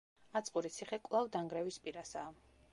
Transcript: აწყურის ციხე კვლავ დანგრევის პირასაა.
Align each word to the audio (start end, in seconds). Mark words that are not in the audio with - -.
აწყურის 0.39 0.77
ციხე 0.79 0.99
კვლავ 1.09 1.31
დანგრევის 1.37 1.81
პირასაა. 1.87 2.37